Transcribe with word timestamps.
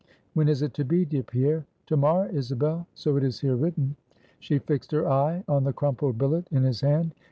When 0.33 0.47
is 0.49 0.63
it 0.63 0.73
to 0.73 0.83
be, 0.83 1.05
dear 1.05 1.21
Pierre?" 1.21 1.67
"To 1.85 1.95
morrow, 1.95 2.27
Isabel. 2.33 2.87
So 2.95 3.17
it 3.17 3.23
is 3.23 3.41
here 3.41 3.55
written." 3.55 3.95
She 4.39 4.57
fixed 4.57 4.91
her 4.93 5.07
eye 5.07 5.43
on 5.47 5.63
the 5.63 5.73
crumpled 5.73 6.17
billet 6.17 6.47
in 6.49 6.63
his 6.63 6.81
hand. 6.81 7.13